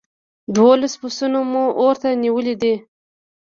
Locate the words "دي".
2.61-2.75